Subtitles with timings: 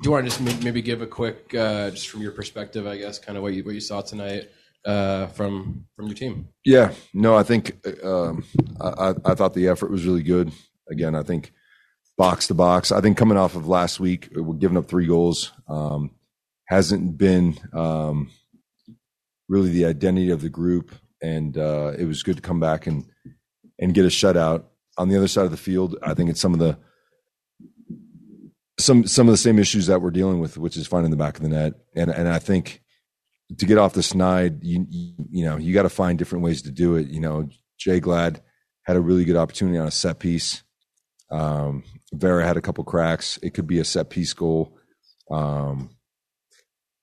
[0.00, 2.96] Do you want to just maybe give a quick, uh, just from your perspective, I
[2.96, 4.48] guess, kind of what you what you saw tonight
[4.86, 6.48] uh, from from your team?
[6.64, 8.44] Yeah, no, I think um,
[8.80, 10.52] I, I thought the effort was really good.
[10.90, 11.52] Again, I think
[12.16, 12.92] box to box.
[12.92, 15.52] I think coming off of last week, we're giving up three goals.
[15.68, 16.12] Um,
[16.68, 18.30] hasn't been um,
[19.50, 23.04] really the identity of the group, and uh, it was good to come back and
[23.78, 24.64] and get a shutout.
[24.96, 26.78] On the other side of the field, I think it's some of the
[28.80, 31.36] some some of the same issues that we're dealing with, which is finding the back
[31.36, 31.74] of the net.
[31.94, 32.82] And and I think
[33.58, 36.70] to get off the snide, you you, know you got to find different ways to
[36.70, 37.08] do it.
[37.08, 38.42] You know, Jay Glad
[38.84, 40.62] had a really good opportunity on a set piece.
[41.30, 43.38] Um, Vera had a couple cracks.
[43.42, 44.76] It could be a set piece goal.
[45.30, 45.90] Um,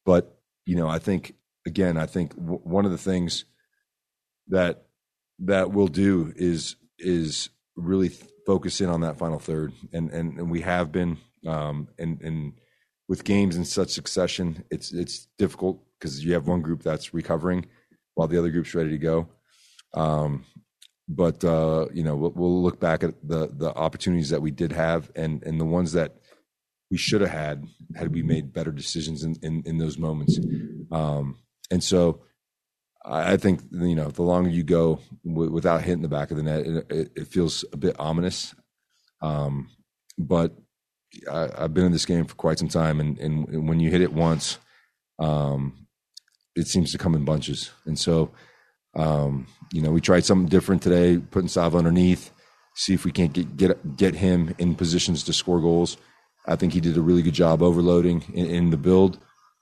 [0.06, 3.46] but you know, I think again, I think w- one of the things
[4.48, 4.86] that
[5.40, 8.10] that we'll do is is really
[8.46, 11.18] focus in on that final third, and and, and we have been
[11.48, 12.54] um, and and
[13.08, 17.66] with games in such succession, it's it's difficult because you have one group that's recovering
[18.16, 19.28] while the other group's ready to go.
[19.94, 20.46] Um,
[21.08, 24.74] but uh, you know, we'll, we'll, look back at the the opportunities that we did
[24.74, 26.18] have, and and the ones that
[26.92, 30.38] we should have had had we made better decisions in in, in those moments.
[30.92, 31.38] Um,
[31.72, 32.24] and so,
[33.06, 36.44] I think you know, the longer you go w- without hitting the back of the
[36.44, 38.54] net, it, it feels a bit ominous.
[39.22, 39.70] Um,
[40.18, 40.56] but
[41.32, 44.02] I, have been in this game for quite some time, and, and, when you hit
[44.02, 44.58] it once,
[45.20, 45.88] um,
[46.56, 47.72] it seems to come in bunches.
[47.86, 48.32] And so,
[48.96, 52.32] um, you know, we tried something different today, putting Sava underneath,
[52.76, 55.98] see if we can't get get get him in positions to score goals.
[56.46, 59.20] I think he did a really good job overloading in, in the build,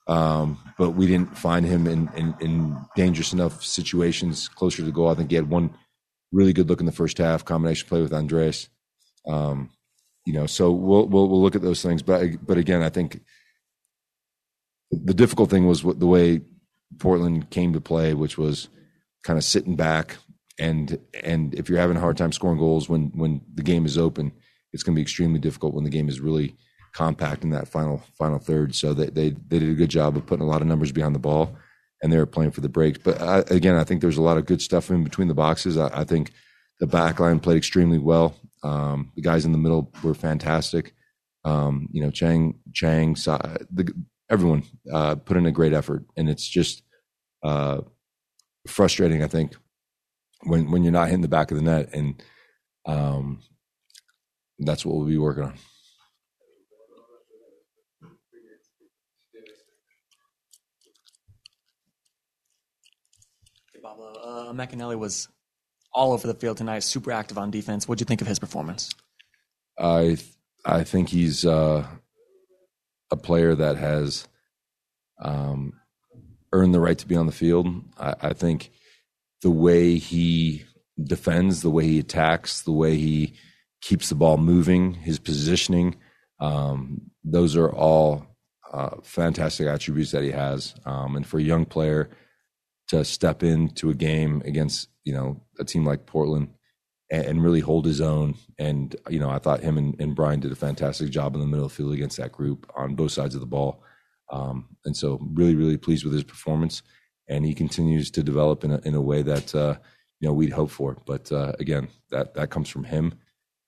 [0.07, 5.09] um, but we didn't find him in, in, in dangerous enough situations closer to goal.
[5.09, 5.72] I think he had one
[6.31, 8.69] really good look in the first half, combination play with Andres.
[9.28, 9.72] Um,
[10.25, 12.01] you know, so we'll, we'll we'll look at those things.
[12.01, 13.21] But but again, I think
[14.91, 16.41] the difficult thing was the way
[16.99, 18.67] Portland came to play, which was
[19.23, 20.17] kind of sitting back
[20.59, 23.97] and and if you're having a hard time scoring goals when when the game is
[23.97, 24.31] open,
[24.71, 26.55] it's going to be extremely difficult when the game is really
[26.93, 28.73] compact in that final final third.
[28.75, 31.15] So they they they did a good job of putting a lot of numbers behind
[31.15, 31.55] the ball,
[32.01, 32.99] and they were playing for the breaks.
[33.03, 35.77] But I, again, I think there's a lot of good stuff in between the boxes.
[35.77, 36.31] I, I think
[36.79, 38.35] the back line played extremely well.
[38.65, 40.95] Um, the guys in the middle were fantastic.
[41.43, 43.93] Um, you know, Chang, Chang, the,
[44.29, 46.81] everyone uh, put in a great effort, and it's just
[47.43, 47.81] uh,
[48.67, 49.23] frustrating.
[49.23, 49.55] I think
[50.45, 52.23] when when you're not hitting the back of the net, and
[52.87, 53.43] um,
[54.57, 55.53] that's what we'll be working on.
[63.85, 65.27] Uh, Emeka Eneli was
[65.95, 67.88] all over the field tonight, super active on defense.
[67.88, 68.94] What do you think of his performance?
[69.79, 70.17] I
[70.66, 71.88] I think he's uh,
[73.11, 74.28] a player that has
[75.22, 75.73] um,
[76.51, 77.67] earned the right to be on the field.
[77.97, 78.72] I, I, think
[79.41, 80.66] the way he
[81.01, 83.35] defends, the way he attacks, the way he
[83.81, 85.95] keeps the ball moving, his positioning,
[86.39, 88.25] um, those are all
[88.73, 90.75] uh, fantastic attributes that he has.
[90.85, 92.09] Um, and for a young player
[92.87, 96.49] to step into a game against you know a team like Portland
[97.09, 98.35] and, and really hold his own.
[98.58, 101.47] And you know, I thought him and, and, Braian did a fantastic job in the
[101.47, 103.84] middle of the field against that group on both sides of the ball.
[104.32, 106.82] Um, and so, really, really pleased with his performance.
[107.28, 109.78] And he continues to develop in a, in a way that uh,
[110.20, 110.97] you know we'd hope for.
[111.05, 113.14] But uh, again, that that comes from him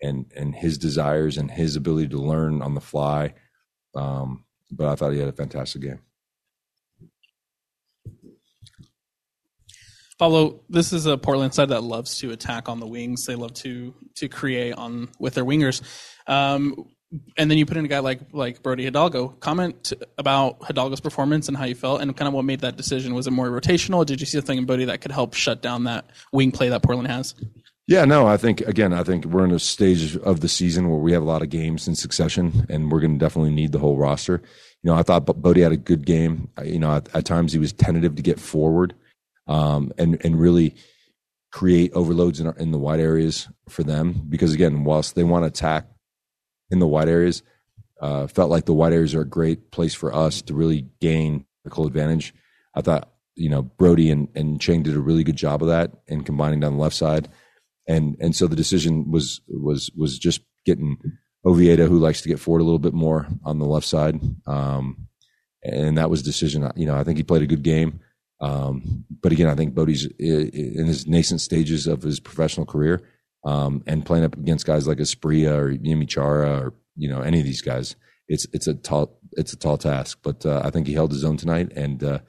[0.01, 3.33] and and his desires and his ability to learn on the fly.
[3.95, 6.01] Um, but I thought he had a fantastic game.
[10.19, 13.25] Pablo, this is a Portland side that loves to attack on the wings.
[13.25, 15.81] They love to to create on with their wingers.
[16.25, 16.89] Um,
[17.37, 19.29] and then you put in a guy like like Bode Hidalgo.
[19.29, 23.13] Comment about Hidalgo's performance and how you felt, and kind of what made that decision.
[23.13, 24.05] Was it more rotational?
[24.05, 26.83] did you see something in Brody that could help shut down that wing play that
[26.83, 27.33] Portland has?
[27.87, 30.99] Yeah, no, I think again, I think we're in a stage of the season where
[30.99, 33.79] we have a lot of games in succession, and we're going to definitely need the
[33.79, 34.41] whole roster.
[34.83, 36.49] You know, I thought Bode had a good game.
[36.63, 38.93] You know, at, at times he was tentative to get forward,
[39.47, 40.75] um, and and really
[41.51, 44.25] create overloads in, our, in the wide areas for them.
[44.29, 45.87] Because again, whilst they want to attack
[46.69, 47.41] in the wide areas,
[48.01, 51.45] uh, felt like the wide areas are a great place for us to really gain
[51.63, 52.33] the cold advantage.
[52.75, 55.91] I thought you know Brody and and Chang did a really good job of that
[56.07, 57.29] and combining down the left side
[57.87, 60.97] and and so the decision was was was just getting
[61.45, 65.07] Oviedo, who likes to get forward a little bit more on the left side, um,
[65.63, 66.69] and that was decision.
[66.75, 68.01] You know, I think he played a good game,
[68.39, 73.01] um, but again, I think Bode's in his nascent stages of his professional career,
[73.43, 77.39] um, and playing up against guys like Asprilla or Yimi Chara or you know any
[77.39, 77.95] of these guys,
[78.27, 80.19] it's it's a tall it's a tall task.
[80.21, 82.19] But uh, I think he held his own tonight, and uh,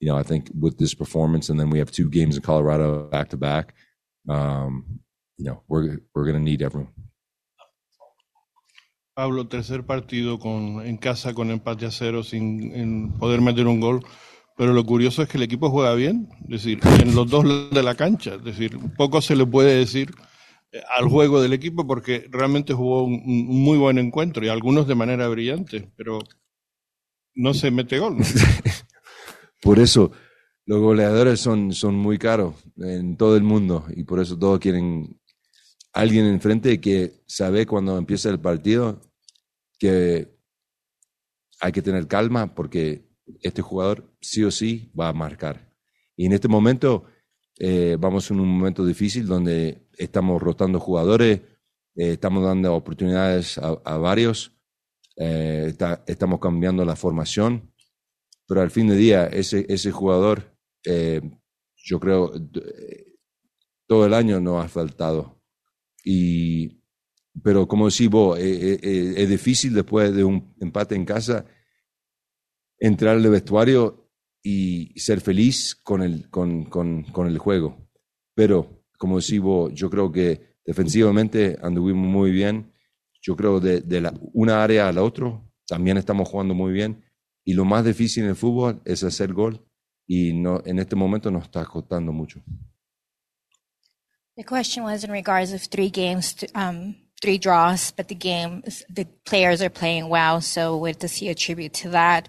[0.00, 3.08] you know I think with this performance, and then we have two games in Colorado
[3.08, 3.74] back to back.
[4.28, 5.00] Um,
[5.36, 6.92] you know, we're, we're going to need everyone.
[9.14, 13.80] Pablo, tercer partido con, en casa con empate a cero sin en poder meter un
[13.80, 14.04] gol.
[14.56, 17.82] Pero lo curioso es que el equipo juega bien, es decir, en los dos de
[17.82, 18.36] la cancha.
[18.36, 20.14] Es decir, poco se le puede decir
[20.72, 24.94] eh, al juego del equipo porque realmente jugó un, muy buen encuentro y algunos de
[24.94, 26.20] manera brillante, pero
[27.34, 28.16] no se mete gol.
[29.62, 30.12] por eso
[30.64, 35.20] los goleadores son, son muy caros en todo el mundo y por eso todos quieren
[35.92, 39.00] alguien enfrente que sabe cuando empieza el partido
[39.78, 40.34] que
[41.60, 43.05] hay que tener calma porque
[43.40, 45.72] este jugador sí o sí va a marcar.
[46.16, 47.04] Y en este momento
[47.58, 51.40] eh, vamos en un momento difícil donde estamos rotando jugadores,
[51.94, 54.52] eh, estamos dando oportunidades a, varios,
[55.16, 55.74] eh,
[56.06, 57.72] estamos cambiando la formación,
[58.46, 62.32] pero al fin de día ese, ese jugador, yo creo,
[63.86, 65.42] todo el año no ha faltado
[66.04, 66.80] y,
[67.42, 71.44] pero como decís vos, es difícil después de un empate en casa
[72.78, 74.10] entrar al vestuario
[74.42, 77.88] y ser feliz con el, con, con, con el juego.
[78.34, 82.72] Pero, como decís vos, yo creo que defensivamente anduvimos muy bien.
[83.20, 87.04] Yo creo de, de la, una área a la otra también estamos jugando muy bien.
[87.44, 89.64] Y lo más difícil en el fútbol es hacer gol.
[90.06, 92.40] Y no, en este momento nos está costando mucho.
[94.36, 98.62] The question was in regards of three games, um, three draws, but the game,
[98.94, 100.40] the players are playing well.
[100.40, 102.28] So what does he attribute to that?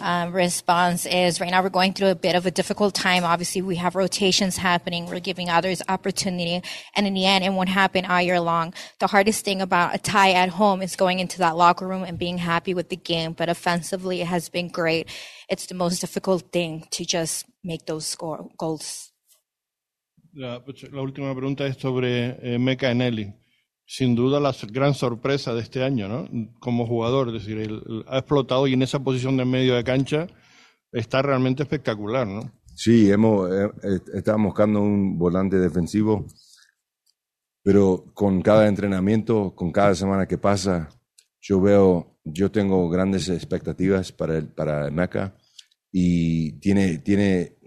[0.00, 3.24] Um, response is right now we're going through a bit of a difficult time.
[3.24, 5.06] Obviously, we have rotations happening.
[5.06, 6.62] We're giving others opportunity.
[6.96, 8.74] And in the end, it won't happen all year long.
[8.98, 12.18] The hardest thing about a tie at home is going into that locker room and
[12.18, 13.32] being happy with the game.
[13.32, 15.08] But offensively, it has been great.
[15.48, 19.10] It's the most difficult thing to just make those score goals.
[20.36, 20.60] La,
[21.00, 22.58] última pregunta es sobre eh,
[22.90, 23.43] Eneli.
[23.96, 26.28] Sin duda la gran sorpresa de este año, ¿no?
[26.58, 30.26] Como jugador, es decir, él, ha explotado y en esa posición de medio de cancha
[30.90, 32.40] está realmente espectacular, ¿no?
[32.74, 33.70] Sí, hemos, eh,
[34.14, 36.26] estamos buscando un volante defensivo,
[37.62, 40.88] pero con cada entrenamiento, con cada semana que pasa,
[41.40, 44.90] yo veo, yo tengo grandes expectativas para el, para
[45.92, 47.58] y tiene, tiene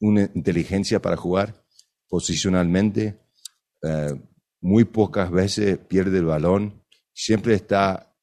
[0.00, 1.64] una inteligencia para jugar
[2.08, 3.20] posicionalmente.
[3.84, 4.20] Eh,
[4.62, 6.82] muy pocas veces pierde el balón.
[7.12, 8.16] Siempre está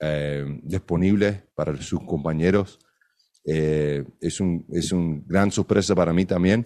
[0.00, 2.78] eh, disponible para sus compañeros.
[3.44, 6.64] Eh, es, un, es un gran sorpresa para mí también.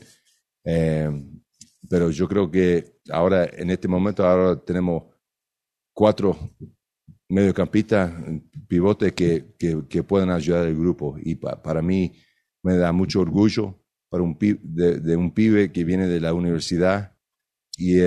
[1.90, 5.04] pero yo creo que ahora, en este momento, ahora tenemos
[5.92, 6.36] cuatro
[7.28, 8.12] mediocampistas,
[8.68, 11.16] pivotes que, que, que pueden ayudar al grupo.
[11.18, 12.12] Y para mí
[12.62, 17.16] me da mucho orgullo para un pibe, de, un pibe que viene de la universidad
[17.76, 17.98] y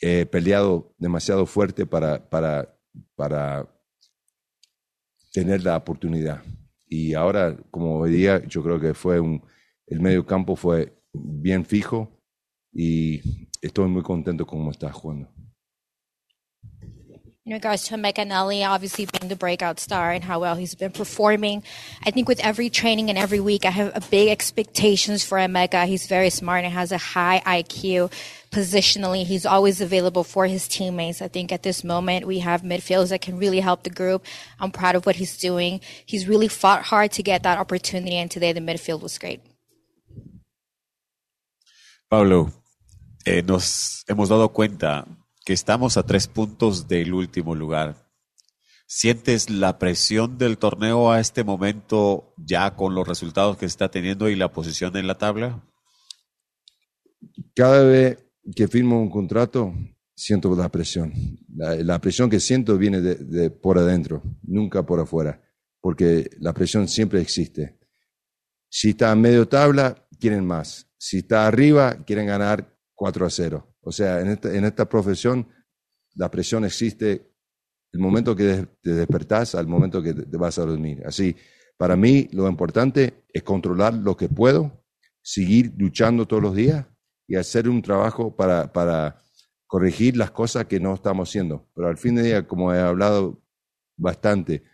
[0.00, 2.76] he, peleado demasiado fuerte para, para,
[3.16, 3.68] para
[5.32, 6.42] tener la oportunidad.
[6.86, 9.42] Y ahora, como hoy día, yo creo que fue un,
[9.86, 12.20] el medio campo fue bien fijo
[12.72, 15.32] y estoy muy contento con cómo está jugando.
[17.50, 20.92] In regards to Emeka Eneli, obviously being the breakout star and how well he's been
[20.92, 21.64] performing.
[22.06, 25.86] I think with every training and every week, I have big expectations for Emeka.
[25.86, 28.12] He's very smart and has a high IQ.
[28.52, 31.20] Positionally, he's always available for his teammates.
[31.20, 34.24] I think at this moment, we have midfielders that can really help the group.
[34.60, 35.80] I'm proud of what he's doing.
[36.06, 39.40] He's really fought hard to get that opportunity, and today the midfield was great.
[42.08, 42.52] Pablo,
[43.26, 45.04] eh, nos hemos dado cuenta
[45.52, 48.10] estamos a tres puntos del último lugar.
[48.86, 54.28] ¿Sientes la presión del torneo a este momento ya con los resultados que está teniendo
[54.28, 55.64] y la posición en la tabla?
[57.54, 58.18] Cada vez
[58.56, 59.72] que firmo un contrato,
[60.16, 61.12] siento la presión.
[61.54, 65.40] La, presión que siento viene de, por adentro, nunca por afuera,
[65.80, 67.78] porque la presión siempre existe.
[68.68, 70.90] Si está a medio tabla, quieren más.
[70.98, 73.69] Si está arriba, quieren ganar 4 a 0.
[73.82, 75.48] O sea, en esta, en esta profesión,
[76.14, 77.30] la presión existe
[77.92, 81.02] el momento que te despertás al momento que te vas a dormir.
[81.04, 81.34] Así,
[81.76, 84.84] para mí, lo importante es controlar lo que puedo,
[85.22, 86.86] seguir luchando todos los días
[87.26, 89.22] y hacer un trabajo para, para
[89.66, 91.68] corregir las cosas que no estamos haciendo.
[91.74, 93.42] Pero al fin de día, como he hablado
[93.96, 94.64] bastante,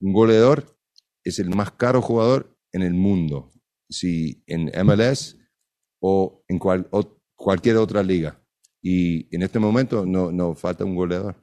[0.00, 0.76] un goleador
[1.22, 3.52] es el más caro jugador en el mundo,
[3.88, 5.38] si en MLS
[6.00, 6.58] o en
[7.44, 8.36] cualquier otra liga.
[8.82, 11.36] Y en este momento no, no falta un goleador.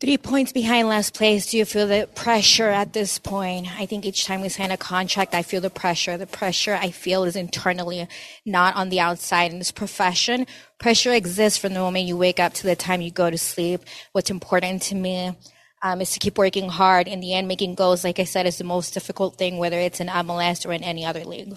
[0.00, 1.52] Three points behind last place.
[1.52, 3.68] Do you feel the pressure at this point?
[3.78, 6.18] I think each time we sign a contract, I feel the pressure.
[6.18, 8.08] The pressure I feel is internally,
[8.44, 9.52] not on the outside.
[9.52, 10.48] In this profession,
[10.80, 13.82] pressure exists from the moment you wake up to the time you go to sleep.
[14.10, 15.36] What's important to me
[15.82, 17.06] um, is to keep working hard.
[17.06, 20.00] In the end, making goals, like I said, is the most difficult thing, whether it's
[20.00, 21.56] in MLS or in any other league.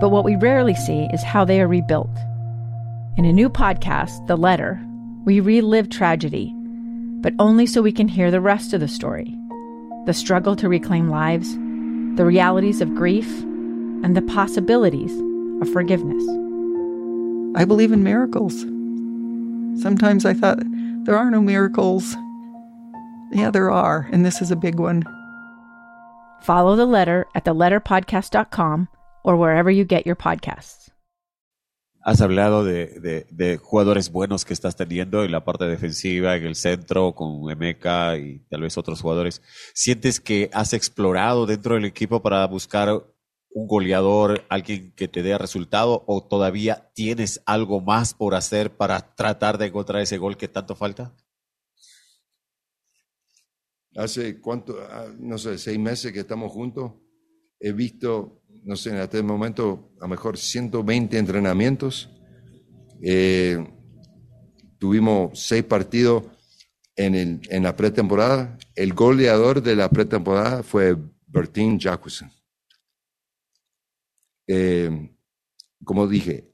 [0.00, 2.16] But what we rarely see is how they are rebuilt.
[3.16, 4.80] In a new podcast, The Letter,
[5.24, 6.54] we relive tragedy
[7.20, 9.34] but only so we can hear the rest of the story
[10.06, 11.52] the struggle to reclaim lives,
[12.16, 15.12] the realities of grief, and the possibilities
[15.60, 16.22] of forgiveness.
[17.54, 18.62] I believe in miracles.
[19.82, 20.60] Sometimes I thought
[21.04, 22.16] there are no miracles.
[23.32, 25.04] Yeah, there are, and this is a big one.
[26.40, 28.88] Follow the letter at theletterpodcast.com
[29.24, 30.90] or wherever you get your podcasts.
[32.08, 36.54] Has hablado de, de, jugadores buenos que estás teniendo en la parte defensiva, en el
[36.54, 39.42] centro, con Emeka y tal vez otros jugadores.
[39.74, 43.04] ¿Sientes que has explorado dentro del equipo para buscar
[43.50, 49.14] un goleador, alguien que te dé resultado, o todavía tienes algo más por hacer para
[49.14, 51.14] tratar de encontrar ese gol que tanto falta?
[53.96, 56.92] Hace cuánto, ah, no sé, seis meses que estamos juntos,
[57.58, 58.37] he visto
[58.68, 62.10] no sé, en este momento a lo mejor 120 entrenamientos.
[63.02, 63.66] Eh,
[64.76, 66.24] tuvimos seis partidos
[66.94, 68.58] en, el, en la pretemporada.
[68.74, 70.94] El goleador de la pretemporada fue
[71.26, 72.30] Bertin Jacqueson.
[74.46, 75.16] Eh,
[75.82, 76.52] como dije,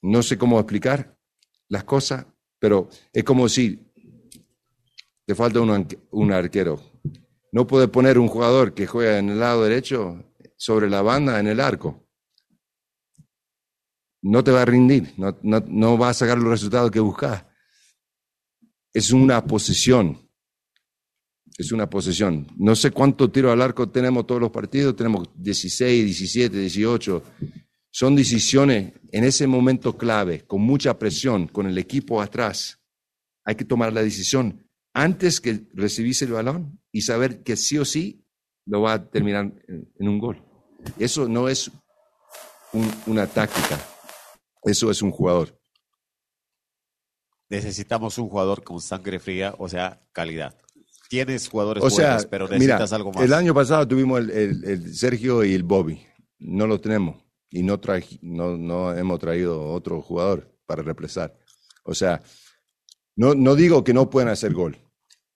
[0.00, 1.18] no sé cómo explicar
[1.68, 2.24] las cosas,
[2.58, 3.92] pero es como si
[5.26, 6.91] te falta un, un arquero
[7.52, 10.24] no puede poner un jugador que juega en el lado derecho
[10.56, 12.08] sobre la banda en el arco.
[14.22, 17.44] No te va a rendir, no, no, va a sacar los resultados que buscas.
[18.92, 20.18] Es una posición.
[21.58, 22.46] Es una posición.
[22.56, 27.22] No sé cuánto tiro al arco tenemos todos los partidos, tenemos 16, 17, 18.
[27.90, 32.80] Son decisiones en ese momento clave, con mucha presión, con el equipo atrás.
[33.44, 34.61] Hay que tomar la decisión
[34.94, 38.24] antes que recibís el balón y saber que sí o sí
[38.66, 40.42] lo va a terminar en, un gol.
[40.98, 41.70] Eso no es
[43.06, 43.78] una táctica,
[44.64, 45.58] eso es un jugador.
[47.48, 50.56] Necesitamos un jugador con sangre fría, o sea, calidad.
[51.08, 53.22] Tienes jugadores buenos, pero necesitas algo más.
[53.22, 56.06] El año pasado tuvimos el, Sergio y el Bobby.
[56.38, 57.78] No lo tenemos y no,
[58.22, 61.36] no, no hemos traído otro jugador para represar.
[61.84, 62.22] O sea,
[63.14, 64.78] no, no digo que no puedan hacer gol,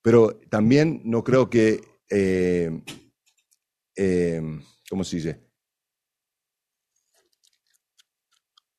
[0.07, 2.71] pero también no creo que, eh,
[3.97, 4.41] eh,
[4.89, 5.41] ¿cómo se dice?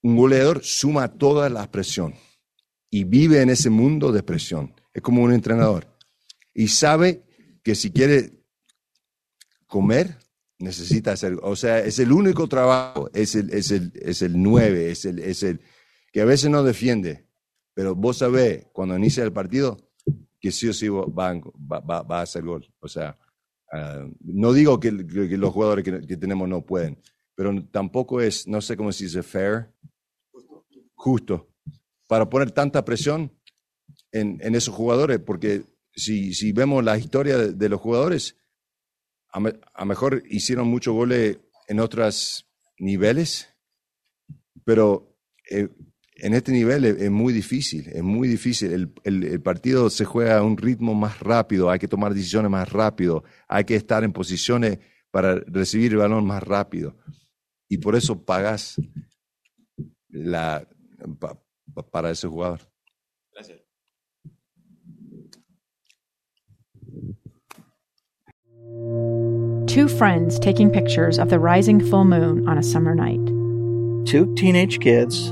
[0.04, 2.16] Un goleador suma toda la presión
[2.90, 4.74] y vive en ese mundo de presión.
[4.94, 5.94] Es como un entrenador.
[6.54, 7.26] Y sabe
[7.62, 8.46] que si quiere
[9.68, 10.20] comer,
[10.60, 11.40] necesita hacer.
[11.42, 15.20] O sea, es el único trabajo, es el, es el, es el nueve, es el,
[15.20, 15.60] es el
[16.14, 17.28] que a veces no defiende.
[17.74, 19.87] Pero vos sabés, cuando inicia el partido,
[20.40, 21.40] que sí o sí va,
[22.10, 22.68] a hacer gol.
[22.80, 23.18] O sea,
[23.72, 27.00] ah, no digo que, los jugadores que, tenemos no pueden,
[27.36, 29.74] pero tampoco es, no sé cómo se dice, fair.
[30.96, 31.48] justo
[32.08, 33.32] para poner tanta presión
[34.12, 35.64] en, esos jugadores, porque
[35.94, 38.38] si, vemos la historia de, los jugadores,
[39.30, 42.48] a mejor hicieron muchos goles en otros
[42.80, 43.50] niveles,
[44.64, 45.16] pero
[45.50, 45.70] eh,
[46.20, 48.72] en este nivel es, es muy difícil, es muy difícil.
[48.72, 52.50] El, el- el partido se juega a un ritmo más rápido, hay que tomar decisiones
[52.52, 54.80] más rápido, hay que estar en posiciones
[55.12, 56.96] para recibir el balón más rápido.
[57.70, 58.76] Y por eso pagas
[60.10, 60.68] la,
[61.20, 61.40] pa-
[61.74, 62.62] pa- para ese jugador.
[63.34, 63.60] Gracias.
[69.68, 73.24] Two friends taking pictures of the rising full moon on a summer night.
[74.08, 75.32] Two teenage kids